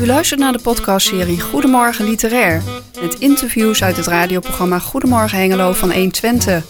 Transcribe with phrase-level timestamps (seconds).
[0.00, 2.62] U luistert naar de podcastserie Goedemorgen Literair.
[3.00, 6.64] Met interviews uit het radioprogramma Goedemorgen Hengelo van 120.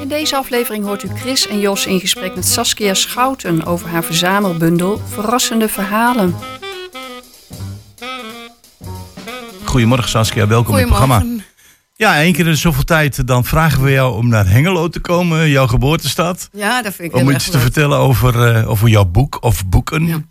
[0.00, 4.04] In deze aflevering hoort u Chris en Jos in gesprek met Saskia Schouten over haar
[4.04, 6.34] verzamelbundel Verrassende Verhalen.
[9.64, 11.37] Goedemorgen Saskia, welkom in het programma.
[11.98, 15.48] Ja, één keer in zoveel tijd dan vragen we jou om naar Hengelo te komen,
[15.48, 16.48] jouw geboortestad.
[16.52, 17.62] Ja, dat vind ik Om heel iets erg te leuk.
[17.62, 20.06] vertellen over, eh, over jouw boek of boeken.
[20.06, 20.22] Ja.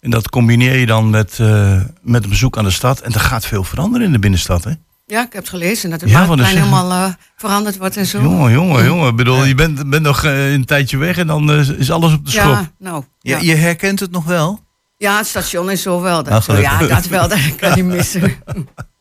[0.00, 3.00] En dat combineer je dan met, eh, met een bezoek aan de stad.
[3.00, 4.70] En er gaat veel veranderen in de binnenstad, hè?
[5.06, 5.90] Ja, ik heb het gelezen.
[5.90, 8.20] Dat het Ja, helemaal eh, veranderd wordt en zo.
[8.22, 9.08] Jongen, jongen, jongen.
[9.08, 12.30] Ik bedoel, je bent, bent nog een tijdje weg en dan is alles op de
[12.30, 12.42] schop.
[12.52, 13.04] ja, nou.
[13.20, 13.38] Ja.
[13.38, 14.60] Je, je herkent het nog wel?
[14.98, 16.22] ja, het station is zo wel.
[16.22, 16.80] Dat, gelukkig.
[16.80, 17.28] ja, dat wel.
[17.28, 18.32] Dat kan niet missen.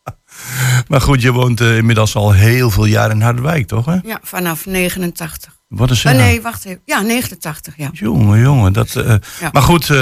[0.88, 3.86] Maar goed, je woont eh, inmiddels al heel veel jaar in Harderwijk, toch?
[3.86, 3.98] Hè?
[4.04, 5.54] Ja, vanaf 89.
[5.68, 6.18] Wat is Eh, er?
[6.18, 6.82] nee, wacht even.
[6.86, 7.90] Ja, 89, ja.
[7.94, 8.74] Jongen, jongen.
[8.74, 9.50] Dat, eh, Ja.
[9.52, 9.98] Maar goed, eh,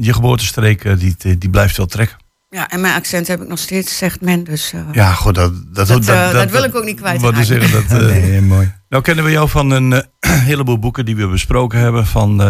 [0.00, 2.16] je geboortestreek die, die blijft wel trekken.
[2.50, 4.44] Ja, en mijn accent heb ik nog steeds, zegt men.
[4.44, 7.70] Dus eh, Ja, goed, dat, dat, Dat, dat wil ik ook niet kwijt Wat zeggen,
[7.88, 8.72] dat, eh, Nee, mooi.
[8.88, 10.04] nou kennen we jou van een
[10.50, 12.06] heleboel boeken die we besproken hebben.
[12.06, 12.48] Van, eh,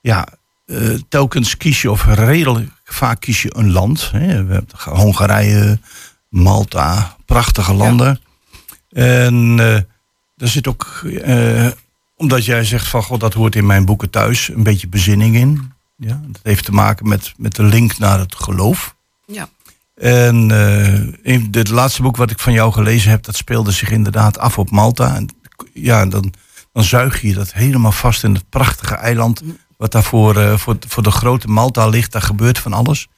[0.00, 0.26] ja,
[0.66, 4.08] eh, telkens kies je, of redelijk vaak kies je een land.
[4.12, 4.44] Hè.
[4.44, 5.78] We hebben Hongarije,
[6.32, 8.20] Malta, prachtige landen.
[8.90, 9.80] En eh
[10.42, 11.66] er zit ook, eh,
[12.16, 15.72] omdat jij zegt van, god, dat hoort in mijn boeken thuis, een beetje bezinning in.
[15.96, 18.94] Ja, dat heeft te maken met, met de link naar het geloof.
[19.26, 19.48] ja.
[19.94, 23.90] En eh, in het laatste boek wat ik van jou gelezen heb, dat speelde zich
[23.90, 25.14] inderdaad af op Malta.
[25.14, 25.28] En
[25.72, 26.32] ja, dan,
[26.72, 29.42] dan zuig je dat helemaal vast in het prachtige eiland.
[29.76, 32.12] Wat daar voor, voor, voor de grote Malta ligt.
[32.12, 33.08] Daar gebeurt van alles.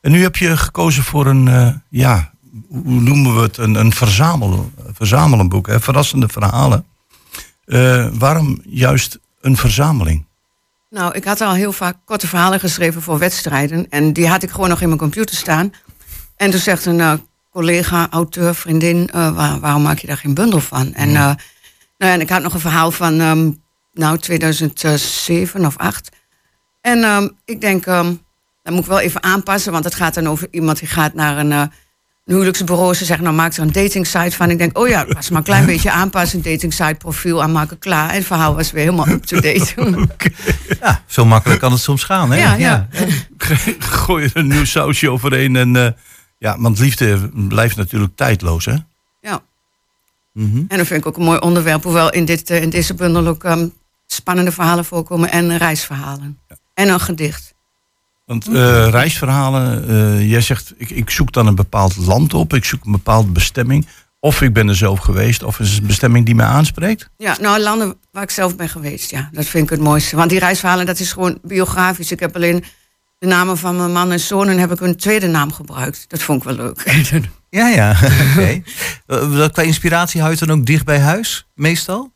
[0.00, 2.32] En nu heb je gekozen voor een, ja,
[2.68, 3.56] hoe noemen we het?
[3.56, 5.80] Een, een verzamel, verzamelenboek, hè?
[5.80, 6.86] verrassende verhalen.
[7.64, 10.26] Eh, waarom juist een verzameling?
[10.90, 13.86] Nou, ik had al heel vaak korte verhalen geschreven voor wedstrijden.
[13.90, 15.72] En die had ik gewoon nog in mijn computer staan.
[16.36, 17.12] En toen zegt een eh,
[17.50, 19.08] collega, auteur, vriendin...
[19.08, 20.94] eh, waar- waarom maak je daar geen bundel van?
[20.94, 21.36] En, nou
[21.98, 23.50] ja, en ik had nog een verhaal van ehm,
[23.92, 26.08] nou, 2007 of 8.
[26.80, 28.14] En ehm, ik denk, ehm
[28.62, 29.72] dat moet ik wel even aanpassen...
[29.72, 31.70] want het gaat dan over iemand die gaat naar een...
[32.28, 34.50] een huwelijksbureau, ze zeggen, nou maak er een dating site van.
[34.50, 37.78] Ik denk, oh ja, pas maar een klein beetje aanpassen, een dating site profiel aanmaken,
[37.78, 38.08] klaar.
[38.08, 39.74] En het verhaal was weer helemaal up-to-date.
[40.80, 42.38] Ja, zo makkelijk kan het soms gaan, hè?
[42.38, 42.88] Ja, ja.
[43.78, 45.56] Gooi er een nieuw sausje overheen.
[45.56, 45.90] En, eh,
[46.38, 48.74] ja, want liefde blijft natuurlijk tijdloos, hè?
[49.20, 49.42] ja.
[50.32, 50.56] Mhm.
[50.68, 51.82] En dat vind ik ook een mooi onderwerp.
[51.82, 53.68] Hoewel in, dit, eh, in deze bundel ook ehm,
[54.06, 56.38] spannende verhalen voorkomen en reisverhalen.
[56.74, 57.54] En een gedicht.
[58.28, 62.64] Want eh, reisverhalen, eh, jij zegt, ik, ik zoek dan een bepaald land op, ik
[62.64, 63.86] zoek een bepaalde bestemming.
[64.20, 67.10] Of ik ben er zelf geweest, of is het een bestemming die mij aanspreekt?
[67.16, 69.28] Ja, nou, landen waar ik zelf ben geweest, ja.
[69.32, 70.16] Dat vind ik het mooiste.
[70.16, 72.10] Want die reisverhalen, dat is gewoon biografisch.
[72.12, 72.64] Ik heb alleen
[73.18, 76.04] de namen van mijn man en zoon en heb ik een tweede naam gebruikt.
[76.08, 76.84] Dat vond ik wel leuk.
[77.50, 77.96] Ja, ja.
[78.30, 78.62] Oké.
[79.06, 82.12] Eh, Qua inspiratie houdt dan ook dicht bij huis, meestal?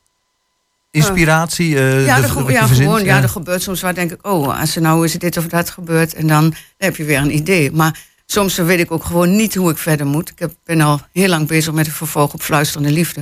[0.93, 1.77] Inspiratie?
[1.79, 2.87] eh, ja, ge- ja verzint?
[2.89, 3.03] gewoon.
[3.03, 5.69] Ja, er gebeurt soms waar denk ik, oh, als er nou is dit of dat
[5.69, 6.13] gebeurt.
[6.13, 7.71] En dan, dan heb je weer een idee.
[7.71, 10.29] Maar soms weet ik ook gewoon niet hoe ik verder moet.
[10.29, 13.19] Ik heb, ben al heel lang bezig met het vervolg op Fluisterende Liefde.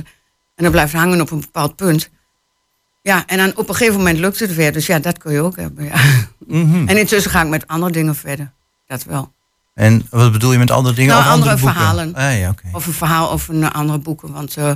[0.54, 2.10] En dan blijft hangen op een bepaald punt.
[3.02, 4.72] Ja, en dan op een gegeven moment lukt het weer.
[4.72, 6.00] Dus ja, dat kun je ook hebben, ja.
[6.46, 6.88] Mhm.
[6.88, 8.52] En intussen ga ik met andere dingen verder.
[8.86, 9.32] Dat wel.
[9.74, 11.14] En wat bedoel je met andere dingen?
[11.14, 12.14] Nou, Of andere verhalen.
[12.14, 12.54] Ah, ja.
[12.72, 14.32] Of een verhaal of een andere boeken.
[14.32, 14.70] Want eh,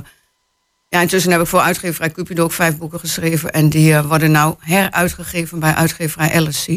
[0.97, 3.51] ja, intussen heb ik voor uitgeverij Cupido ook vijf boeken geschreven.
[3.51, 6.67] En die eh, worden nou heruitgegeven bij uitgeverij LSC.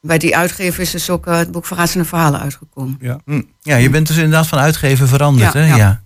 [0.00, 2.96] Bij die uitgever is dus ook eh, het boek Verrassende Verhalen uitgekomen.
[3.00, 3.20] Ja.
[3.24, 3.42] Hm.
[3.60, 5.66] Ja, je bent dus inderdaad van uitgeven veranderd, Ja, hè?
[5.66, 5.76] ja.
[5.76, 6.02] Ja.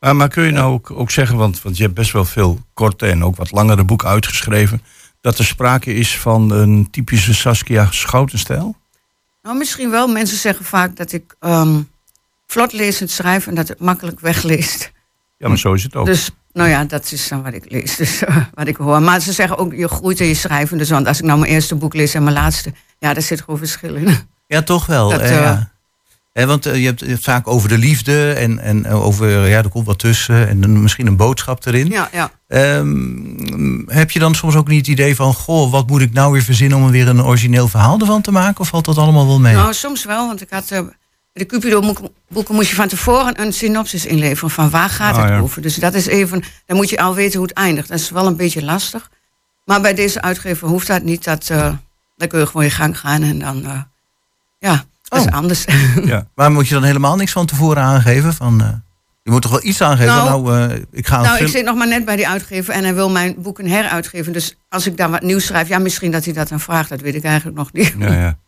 [0.00, 2.60] Maar, maar kun je nou ook, ook zeggen, want, want je hebt best wel veel
[2.74, 4.82] korte en ook wat langere boeken uitgeschreven,
[5.20, 8.76] dat er sprake is van een typische Saskia Schoutenstijl?
[9.42, 10.08] Nou, misschien wel.
[10.08, 11.80] Mensen zeggen vaak dat ik ehm,
[12.46, 14.92] vlot lezend schrijf en dat het makkelijk wegleest.
[15.38, 16.06] Ja, maar zo is het ook.
[16.06, 19.02] Dus nou ja, dat is dan wat ik lees, dus eh, wat ik hoor.
[19.02, 20.78] Maar ze zeggen ook, je groeit in je schrijven.
[20.78, 23.40] Dus want als ik nou mijn eerste boek lees en mijn laatste, ja, daar zit
[23.40, 24.16] gewoon verschil in.
[24.46, 25.10] Ja, toch wel.
[25.10, 25.60] Dat, eh, eh,
[26.32, 26.46] ja.
[26.46, 29.98] Want je hebt het vaak over de liefde en, en over, ja, er komt wat
[29.98, 31.88] tussen en dan misschien een boodschap erin.
[31.88, 32.30] Ja, ja.
[32.48, 36.32] Ehm, heb je dan soms ook niet het idee van, goh, wat moet ik nou
[36.32, 38.60] weer verzinnen om er weer een origineel verhaal ervan te maken?
[38.60, 39.54] Of valt dat allemaal wel mee?
[39.54, 40.72] Nou, soms wel, want ik had
[41.32, 45.38] de Cupido-boeken moest je van tevoren een synopsis inleveren van waar gaat Ah, het ja.
[45.38, 45.62] over.
[45.62, 47.88] Dus dat is even, dan moet je al weten hoe het eindigt.
[47.88, 49.10] Dat is wel een beetje lastig.
[49.64, 51.24] Maar bij deze uitgever hoeft dat niet.
[51.24, 51.72] Dat, eh
[52.16, 53.80] dan kun je gewoon je gang gaan en dan, eh,
[54.58, 55.32] ja, dat is Oh.
[55.32, 55.64] anders.
[56.04, 56.26] ja.
[56.34, 58.34] Maar moet je dan helemaal niks van tevoren aangeven?
[58.34, 58.68] Van, eh,
[59.22, 60.14] Je moet toch wel iets aangeven?
[60.14, 62.82] Nou, Nou, ik ga Nou, film- ik zit nog maar net bij die uitgever en
[62.84, 64.32] hij wil mijn boeken heruitgeven.
[64.32, 66.88] Dus als ik daar wat nieuws schrijf, ja, misschien dat hij dat dan vraagt.
[66.88, 67.94] Dat weet ik eigenlijk nog niet.
[67.98, 68.38] Ja, ja.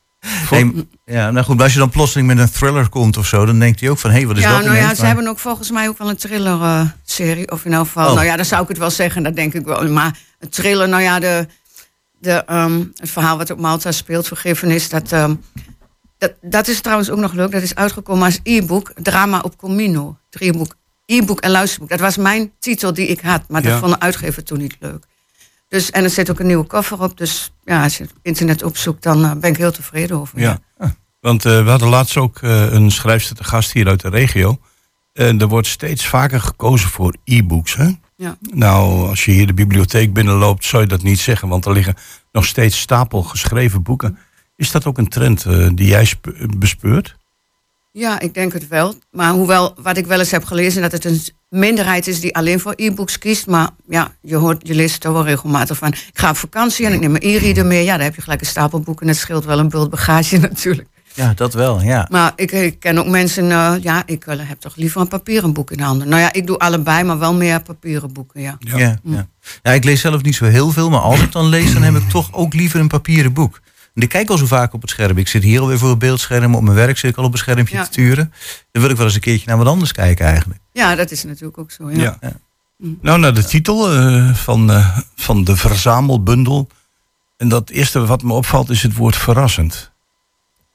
[0.51, 3.45] Nee, ja, nou goed, maar als je dan plotseling met een thriller komt of zo,
[3.45, 5.07] dan denkt hij ook van, hé, hey, wat is ja, dat nou ja, ze Maar-
[5.07, 7.51] hebben ook volgens mij ook wel een thriller-serie.
[7.51, 8.15] of in elk geval, Oh.
[8.15, 9.89] nou ja, dan zou ik het wel zeggen, dat denk ik wel.
[9.89, 11.47] Maar een thriller, nou ja, de,
[12.19, 15.35] de, ehm, het verhaal wat op Malta speelt, Vergiffenis, dat, ehm,
[16.19, 17.51] dat, dat is trouwens ook nog leuk.
[17.53, 20.17] Dat is uitgekomen als e-book, Drama op Comino.
[21.07, 21.89] E-book en luisterboek.
[21.89, 25.05] Dat was mijn titel die ik had, maar dat vond de uitgever toen niet leuk.
[25.69, 27.17] Dus, en er zit ook een nieuwe cover op.
[27.17, 30.41] Dus ja, als je het internet opzoekt, dan eh, ben ik heel tevreden over.
[30.41, 30.59] Ja.
[31.21, 34.59] Want eh, we hadden laatst ook eh, een schrijfster te gast hier uit de regio.
[35.13, 37.77] En er wordt steeds vaker gekozen voor e-books.
[37.77, 37.91] Hè?
[38.17, 38.37] Ja.
[38.41, 41.49] Nou, als je hier de bibliotheek binnenloopt, zou je dat niet zeggen.
[41.49, 41.97] Want er liggen
[42.33, 44.19] nog steeds stapel geschreven boeken.
[44.57, 45.45] Is dat ook een trend
[45.77, 47.17] die jij spe- bespeurt?
[47.93, 48.95] Ja, ik denk het wel.
[49.11, 51.21] Maar hoewel, wat ik wel eens heb gelezen, dat het een
[51.55, 53.47] minderheid is die alleen voor e-books kiest.
[53.47, 55.89] Maar ja, je, hoort, je leest er wel regelmatig van.
[55.89, 57.85] Ik ga op vakantie en ik neem mijn e-reader mee.
[57.85, 59.09] Ja, daar heb je gelijk een stapel boeken.
[59.09, 60.89] Het scheelt wel een bult bagage natuurlijk.
[61.15, 62.07] Ja, dat wel, ja.
[62.11, 65.53] Maar ik, ik ken ook mensen, eh, ja, ik eh, heb toch liever een papieren
[65.53, 66.09] boek in handen.
[66.09, 68.57] Nou ja, ik doe allebei, maar wel meer papieren boeken, ja.
[68.59, 68.79] Ja.
[69.03, 69.27] Ja,
[69.63, 69.73] ja.
[69.73, 72.09] ik lees zelf niet zo heel veel, maar als ik dan lees, dan heb ik
[72.09, 73.61] toch ook liever een papieren boek.
[73.95, 75.19] En ik kijk al zo vaak op het scherm.
[75.19, 76.55] Ik zit hier alweer voor het beeldscherm.
[76.55, 77.85] Op mijn werk zit ik al op een schermpje Ja.
[77.85, 78.33] te turen.
[78.73, 80.61] Dan wil ik wel eens een keertje naar wat anders kijken eigenlijk.
[80.73, 82.17] Ja, dat is natuurlijk ook zo, ja.
[82.21, 82.33] Ja.
[83.01, 86.69] Nou, naar de titel eh, van, eh, van de verzamelbundel.
[87.37, 89.93] En dat eerste wat me opvalt is het woord verrassend.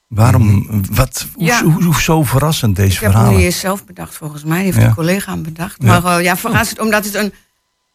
[0.07, 1.63] Waarom, wat, hoe, Ja.
[1.63, 3.38] hoe, hoe zo verrassend deze Ik heb hem verhalen?
[3.38, 4.56] niet eens zelf bedacht, volgens mij.
[4.57, 4.88] Die heeft Ja.
[4.88, 5.75] een collega hem bedacht.
[5.83, 6.00] Ja.
[6.00, 7.33] Maar eh, ja, verrassend, omdat het een,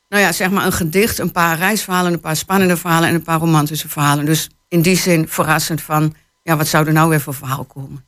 [0.08, 3.22] nou ja, zeg maar een gedicht, een paar reisverhalen, een paar spannende verhalen en een
[3.22, 4.24] paar romantische verhalen.
[4.24, 8.04] Dus in die zin verrassend van, ja, wat zou er nou weer voor verhaal komen?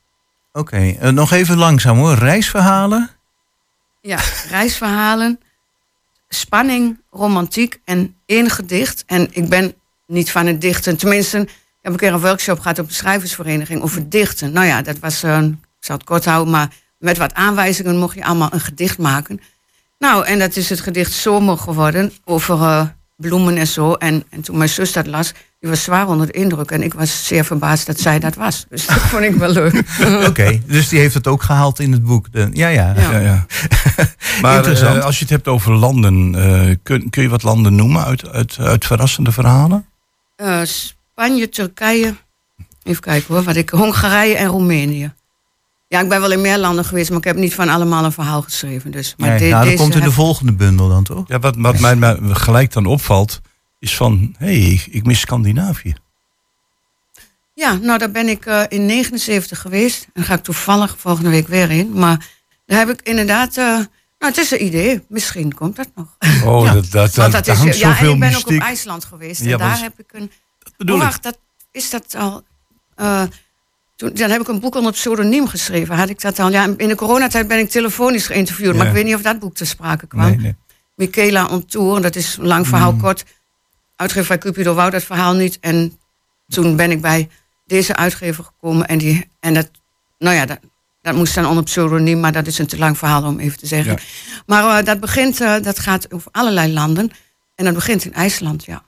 [0.53, 2.15] Oké, eh, nog even langzaam hoor.
[2.15, 3.11] Reisverhalen.
[4.01, 4.19] Ja,
[4.51, 5.41] reisverhalen,
[6.29, 9.03] spanning, romantiek en één gedicht.
[9.07, 9.75] En ik ben
[10.07, 10.97] niet van het dichten.
[10.97, 11.49] Tenminste, ik
[11.83, 14.53] heb een keer een workshop gehad op de schrijversvereniging over dichten.
[14.53, 16.69] Nou ja, dat was, eh, ik zal het kort houden, maar
[16.99, 19.41] met wat aanwijzingen mocht je allemaal een gedicht maken.
[19.99, 23.93] Nou, en dat is het gedicht Zomer geworden over eh, bloemen en zo.
[23.93, 26.71] En, en toen mijn zus dat las, die was zwaar onder de indruk.
[26.71, 28.67] En ik was zeer verbaasd dat zij dat was.
[28.69, 29.83] Dus dat vond ik wel leuk.
[30.29, 32.33] Oké, dus die heeft het ook gehaald in het boek.
[32.33, 32.95] De, ja, ja.
[32.97, 33.11] Ja.
[33.11, 33.47] Ja, ja.
[34.43, 34.97] maar Interessant.
[34.97, 38.29] eh, als je het hebt over landen, eh, kun, kun je wat landen noemen uit,
[38.29, 39.87] uit, uit verrassende verhalen?
[40.37, 42.15] Eh, Spanje, Turkije.
[42.83, 43.71] Even kijken hoor, wat ik.
[43.71, 45.13] Hongarije en Roemenië.
[45.89, 48.13] Ja, ik ben wel in meer landen geweest, maar ik heb niet van allemaal een
[48.13, 48.91] verhaal geschreven.
[48.91, 49.15] Dus.
[49.17, 51.29] Maar Nee, de- nou, dat komt in de volgende bundel dan toch?
[51.29, 53.41] Ja, wat, wat mij, mij gelijk dan opvalt,
[53.79, 55.95] is van, hé, hey, ik, ik mis Scandinavië.
[57.55, 60.03] Ja, nou daar ben ik eh, in 79 geweest.
[60.05, 61.93] En daar ga ik toevallig volgende week weer in.
[61.93, 62.27] Maar
[62.67, 63.57] daar heb ik inderdaad.
[63.57, 63.87] eh, nou,
[64.19, 65.05] het is een idee.
[65.09, 66.17] Misschien komt dat nog.
[66.45, 66.73] Oh, Ja.
[66.73, 68.53] dat, dat, Want dat, dat is, hangt ja, en ik ben ook op.
[68.61, 69.45] IJsland geweest.
[69.45, 70.31] Ja, en daar heb ik een.
[70.77, 71.09] bedoel oh, ik.
[71.09, 71.39] wacht, dat,
[71.73, 72.43] is dat al.
[72.95, 73.23] eh,
[73.97, 75.97] toen, dan heb ik een boek onder pseudoniem geschreven.
[75.97, 76.51] Had ik dat al?
[76.51, 78.77] Ja, in de coronatijd ben ik telefonisch geïnterviewd.
[78.77, 80.27] Maar ik weet niet of dat boek te sprake kwam.
[80.27, 80.55] Nee, nee.
[80.95, 83.01] Michaela on Tour, dat is een lang verhaal Mm.
[83.01, 83.25] kort.
[83.97, 85.59] Uitgever bij Cupido wou dat verhaal niet.
[85.61, 85.99] En
[86.49, 87.29] toen ben ik bij
[87.67, 88.87] deze uitgever gekomen.
[88.87, 89.71] En, die, en dat,
[90.19, 90.59] nou ja, dat,
[91.03, 93.67] dat moest dan onder pseudoniem, maar dat is een te lang verhaal om even te
[93.67, 93.93] zeggen.
[93.93, 93.99] Ja.
[94.47, 97.11] Maar eh, dat begint, eh, dat gaat over allerlei landen.
[97.55, 98.85] En dat begint in IJsland, ja.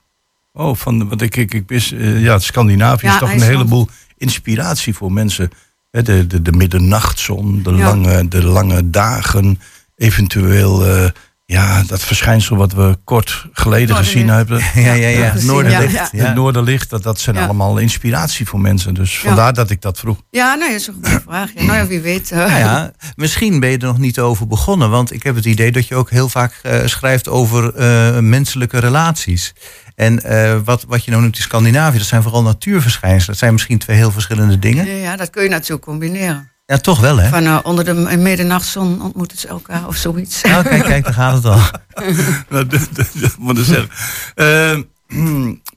[0.53, 3.51] Oh, van, wat ik, ik, ik wist, eh, ja, Scandinavië Ja, is toch IJsland.
[3.51, 3.87] een heleboel
[4.19, 5.49] inspiratie voor mensen.
[5.91, 7.85] Hè, de, de, de middernachtzon, de, Ja.
[7.85, 9.59] lange, de lange dagen,
[9.95, 11.09] eventueel eh,
[11.51, 14.61] ja, dat verschijnsel wat we kort geleden gezien hebben.
[14.75, 15.29] Ja, ja, ja.
[15.29, 15.93] gezien, Noorderlicht.
[15.93, 17.43] ja, Ja, Het Noorderlicht, dat, dat zijn Ja.
[17.43, 18.93] allemaal inspiratie voor mensen.
[18.93, 20.21] Dus vandaar dat ik dat vroeg.
[20.29, 21.49] Ja, nou, dat is een goede vraag.
[21.55, 22.31] Ja, nou ja, wie weet.
[22.31, 24.89] Nou ja, misschien ben je er nog niet over begonnen.
[24.89, 28.79] Want ik heb het idee dat je ook heel vaak eh, schrijft over eh, menselijke
[28.79, 29.53] relaties.
[29.95, 33.27] En eh, wat, wat je nou noemt in Scandinavië, dat zijn vooral natuurverschijnselen.
[33.27, 34.85] Dat zijn misschien twee heel verschillende dingen.
[34.85, 36.51] Ja, ja, dat kun je natuurlijk combineren.
[36.69, 37.29] Ja, toch wel, hè?
[37.29, 40.41] Van eh, onder de middernachtzon ontmoeten ze elkaar of zoiets.
[40.41, 41.59] Nou, kijk, kijk, daar gaat het al.
[42.49, 43.89] Nou, dat- dat- dat moet ik zeggen.
[44.35, 44.77] Eh,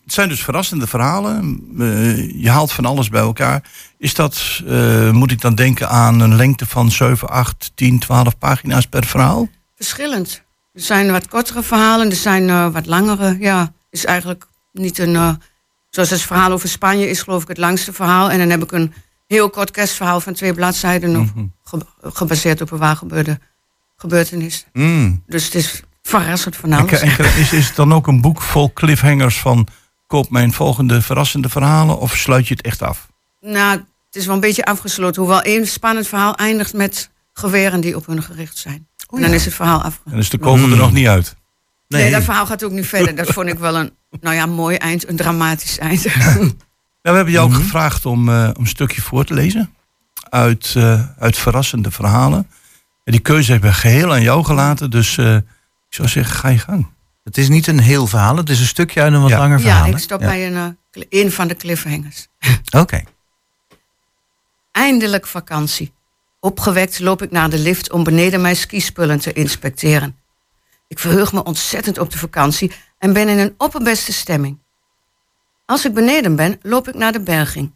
[0.05, 1.61] het zijn dus verrassende verhalen.
[1.79, 3.63] Eh, je haalt van alles bij elkaar.
[3.99, 8.39] Is dat, eh, moet ik dan denken aan een lengte van 7, 8, 10, 12
[8.39, 9.49] pagina's per verhaal?
[9.77, 10.43] Verschillend.
[10.73, 13.37] Er zijn wat kortere verhalen, er zijn eh, wat langere.
[13.41, 15.15] Ja, is eigenlijk niet een.
[15.17, 15.31] eh,
[15.91, 18.31] zoals het verhaal over Spanje is, geloof ik, het langste verhaal.
[18.31, 18.93] En dan heb ik een
[19.33, 21.45] heel kort kerstverhaal van twee bladzijden, nog Mhm.
[21.65, 23.39] ge- gebaseerd op een waar gebeurde
[23.97, 24.67] gebeurtenis.
[24.73, 25.23] Mm.
[25.27, 27.01] Dus het is verrassend van En, alles.
[27.01, 29.67] en is, is het dan ook een boek vol cliffhangers van...
[30.07, 33.07] koop mijn volgende verrassende verhalen of sluit je het echt af?
[33.41, 35.23] Nou, het is wel een beetje afgesloten.
[35.23, 38.87] Hoewel één spannend verhaal eindigt met geweren die op hun gericht zijn.
[39.11, 40.01] en dan is het verhaal af.
[40.11, 41.37] En is de kogel er nog niet uit.
[41.89, 42.11] Nee.
[42.11, 43.15] dat verhaal gaat ook niet verder.
[43.17, 46.07] Dat vond ik wel een, nou ja, mooi eind, een dramatisch eind.
[47.03, 49.75] Nou, we hebben jou ook gevraagd om, eh, om een stukje voor te lezen.
[50.29, 52.51] Uit, eh, uit verrassende verhalen.
[53.05, 54.91] En die keuze hebben we geheel aan jou gelaten.
[54.91, 55.43] Dus eh, ik
[55.89, 56.87] zou zeggen, ga je gang.
[57.25, 59.87] Het is niet een heel verhaal, het is een stukje uit een wat langer verhaal.
[59.87, 62.27] Ja, ik stop bij een, uh, een van de cliffhangers.
[62.83, 63.03] Oké.
[64.73, 65.93] Eindelijk vakantie.
[66.41, 70.17] Opgewekt loop ik naar de lift om beneden mijn skispullen te inspecteren.
[70.89, 74.59] Ik verheug me ontzettend op de vakantie en ben in een opperbeste stemming.
[75.73, 77.75] Als ik beneden ben, loop ik naar de berging.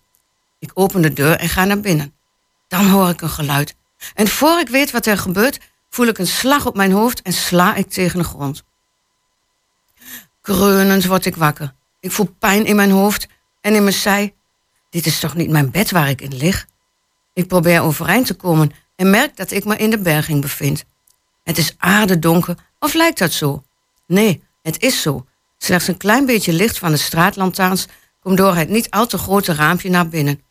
[0.58, 2.14] Ik open de deur en ga naar binnen.
[2.68, 3.74] Dan hoor ik een geluid.
[4.14, 5.60] En voor ik weet wat er gebeurt,
[5.90, 8.64] voel ik een slag op mijn hoofd en sla ik tegen de grond.
[10.40, 11.74] Kreunend word ik wakker.
[12.00, 13.28] Ik voel pijn in mijn hoofd
[13.60, 14.34] en in mijn zij.
[14.90, 16.66] Dit is toch niet mijn bed waar ik in lig?
[17.32, 20.84] Ik probeer overeind te komen en merk dat ik me in de berging bevind.
[21.42, 23.64] Het is aardedonker, of lijkt dat zo?
[24.06, 25.26] Nee, het is zo.
[25.58, 27.86] Slechts een klein beetje licht van de straatlantaarns
[28.20, 30.42] komt door het niet al te grote raampje naar binnen.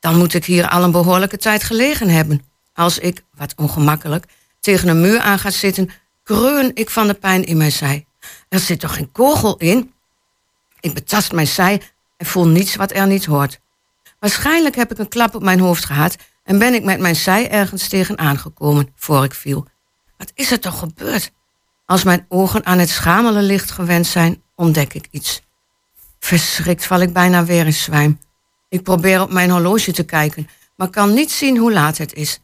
[0.00, 2.44] Dan moet ik hier al een behoorlijke tijd gelegen hebben.
[2.74, 4.24] Als ik, wat ongemakkelijk,
[4.60, 5.90] tegen een muur aan ga zitten,
[6.22, 8.06] kreun ik van de pijn in mijn zij.
[8.48, 9.92] Er zit toch geen kogel in?
[10.80, 11.82] Ik betast mijn zij
[12.16, 13.60] en voel niets wat er niet hoort.
[14.18, 17.50] Waarschijnlijk heb ik een klap op mijn hoofd gehad en ben ik met mijn zij
[17.50, 19.66] ergens tegen aangekomen voor ik viel.
[20.16, 21.30] Wat is er toch gebeurd?
[21.88, 25.42] Als mijn ogen aan het schamele licht gewend zijn, ontdek ik iets.
[26.18, 28.18] Verschrikt val ik bijna weer in zwijm.
[28.68, 32.40] Ik probeer op mijn horloge te kijken, maar kan niet zien hoe laat het is.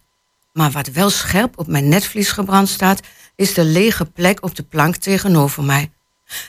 [0.53, 3.01] Maar wat wel scherp op mijn netvlies gebrand staat,
[3.37, 5.93] is de lege plek op de plank tegenover mij.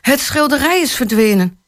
[0.02, 1.60] Het schilderij is verdwenen.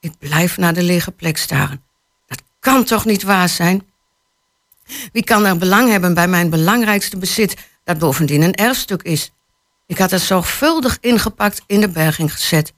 [0.00, 1.82] Ik blijf naar de lege plek staren.
[2.26, 3.86] Dat kan toch niet waar zijn?
[5.12, 9.32] Wie kan er belang hebben bij mijn belangrijkste bezit, dat bovendien een erfstuk is?
[9.86, 12.72] Ik had het zorgvuldig ingepakt in de berging gezet.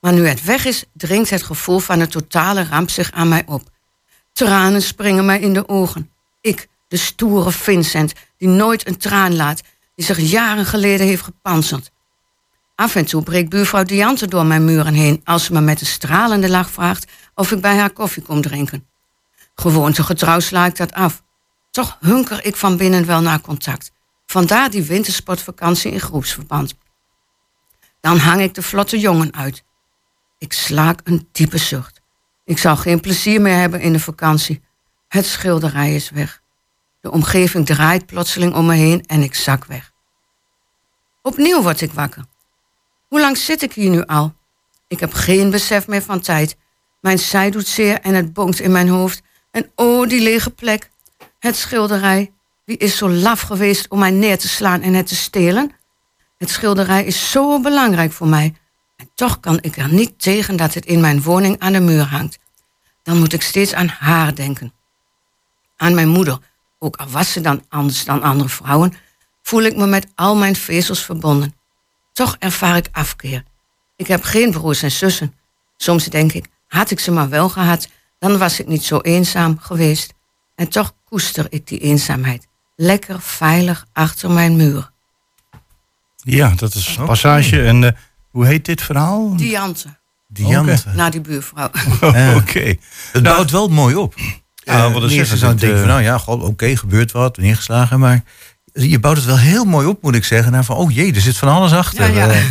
[0.00, 3.42] Maar nu het weg is, dringt het gevoel van een totale ramp zich aan mij
[3.46, 3.62] op.
[4.32, 6.10] Tranen springen mij in de ogen.
[6.40, 9.62] Ik, de stoere Vincent, die nooit een traan laat,
[9.94, 11.90] die zich jaren geleden heeft gepanzerd.
[12.74, 15.86] Af en toe breekt buurvrouw Diante door mijn muren heen als ze me met een
[15.86, 18.86] stralende lach vraagt of ik bij haar koffie kom drinken.
[19.54, 21.22] Gewoontegetrouw sla ik dat af.
[21.70, 23.92] Toch hunker ik van binnen wel naar contact.
[24.36, 26.74] Vandaar die wintersportvakantie in groepsverband.
[28.00, 29.64] Dan hang ik de vlotte jongen uit.
[30.38, 32.00] Ik slaak een diepe zucht.
[32.44, 34.62] Ik zal geen plezier meer hebben in de vakantie.
[35.08, 36.42] Het schilderij is weg.
[37.00, 39.92] De omgeving draait plotseling om me heen en ik zak weg.
[41.22, 42.24] Opnieuw word ik wakker.
[43.08, 44.34] Hoe lang zit ik hier nu al?
[44.88, 46.56] Ik heb geen besef meer van tijd.
[47.00, 49.22] Mijn zij doet zeer en het bonkt in mijn hoofd.
[49.50, 50.90] En oh, die lege plek.
[51.38, 52.34] Het schilderij.
[52.66, 55.72] Wie is zo laf geweest om mij neer te slaan en het te stelen?
[56.38, 58.54] Het schilderij is zo belangrijk voor mij.
[58.96, 62.02] En toch kan ik er niet tegen dat het in mijn woning aan de muur
[62.04, 62.38] hangt.
[63.02, 64.72] Dan moet ik steeds aan haar denken.
[65.76, 66.38] Aan mijn moeder,
[66.78, 68.94] ook al was ze dan anders dan andere vrouwen,
[69.42, 71.54] voel ik me met al mijn vezels verbonden.
[72.12, 73.44] Toch ervaar ik afkeer.
[73.96, 75.34] Ik heb geen broers en zussen.
[75.76, 79.58] Soms denk ik, had ik ze maar wel gehad, dan was ik niet zo eenzaam
[79.58, 80.14] geweest.
[80.54, 82.46] En toch koester ik die eenzaamheid.
[82.76, 84.90] Lekker veilig achter mijn muur.
[86.16, 87.62] Ja, dat is een passage.
[87.62, 87.90] En uh,
[88.30, 89.36] hoe heet dit verhaal?
[89.36, 89.96] Diante.
[90.28, 90.80] Diante.
[90.80, 90.94] Okay.
[90.94, 91.70] Na die buurvrouw.
[92.00, 92.36] Oh, Oké.
[92.36, 92.78] Okay.
[93.12, 94.14] Het nou, bouwt wel mooi op.
[94.54, 98.00] Ja, wat uh, eerst zou ik denken van, nou ja, oké, okay, gebeurt wat, neergeslagen,
[98.00, 98.22] maar
[98.72, 100.52] je bouwt het wel heel mooi op, moet ik zeggen.
[100.52, 102.12] Naar van, oh jee, er zit van alles achter.
[102.12, 102.42] Ja, ja.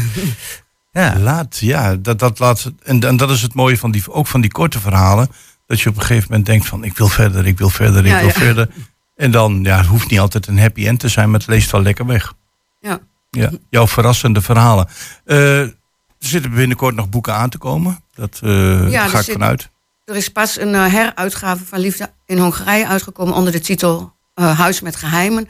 [1.01, 1.20] ja.
[1.20, 4.41] Laat, ja, dat, dat laat, en, en dat is het mooie van die, ook van
[4.41, 5.29] die korte verhalen.
[5.67, 8.12] Dat je op een gegeven moment denkt van, ik wil verder, ik wil verder, ik
[8.12, 8.34] Ja, wil ja.
[8.34, 8.70] verder.
[9.15, 11.72] En dan, ja, het hoeft niet altijd een happy end te zijn, maar het leest
[11.72, 12.34] wel lekker weg.
[12.79, 13.00] Ja.
[13.29, 14.88] Ja, jouw verrassende verhalen.
[15.25, 15.75] Eh, er
[16.19, 18.00] zitten binnenkort nog boeken aan te komen.
[18.13, 19.69] Dat eh, Ja, ga ik zit- vanuit.
[20.05, 24.81] Er is pas een eh, heruitgave van Liefde in Hongarije uitgekomen onder de titel Huis
[24.81, 25.48] met Geheimen.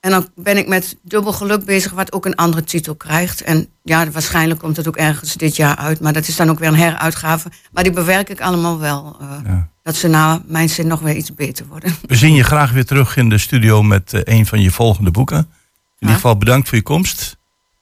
[0.00, 3.42] En dan ben ik met dubbel geluk bezig, wat ook een andere titel krijgt.
[3.42, 6.00] En ja, waarschijnlijk komt het ook ergens dit jaar uit.
[6.00, 7.50] Maar dat is dan ook weer een heruitgave.
[7.72, 9.16] Maar die bewerk ik allemaal wel.
[9.20, 9.68] eh, Ja.
[9.82, 11.94] Dat ze na mijn zin nog weer iets beter worden.
[12.06, 15.10] We zien je graag weer terug in de studio met eh, een van je volgende
[15.10, 15.38] boeken.
[15.38, 15.46] In
[15.98, 17.36] ieder geval bedankt voor je komst.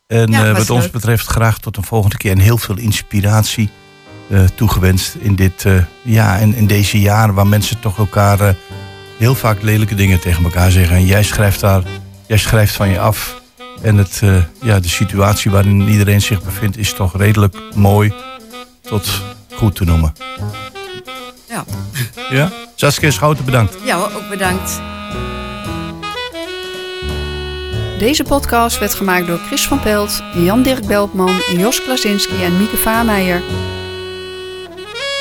[0.07, 2.31] En Ja, eh, wat ons betreft graag tot een volgende keer.
[2.33, 3.71] En heel veel inspiratie
[4.55, 5.65] toegewenst in, dit,
[6.03, 8.57] ja, in, in deze jaren waar mensen toch elkaar
[9.19, 10.97] heel vaak lelijke dingen tegen elkaar zeggen.
[10.97, 11.83] En jij schrijft daar,
[12.29, 13.41] jij schrijft van je af.
[13.83, 18.13] En het, eh, ja, de situatie waarin iedereen zich bevindt is toch redelijk mooi
[18.81, 19.23] tot
[19.55, 20.13] goed te noemen.
[21.49, 21.65] Ja,
[22.31, 22.51] Ja?
[22.75, 23.77] Saskia Schouten, bedankt.
[23.85, 24.81] ja ook bedankt.
[27.99, 33.43] Deze podcast werd gemaakt door Chris van Pelt, Jan-Dirk Beltman, Jos Klasinski en Mieke Vaameijer.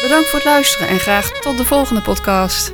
[0.01, 2.73] Bedankt voor het luisteren en graag tot de volgende podcast.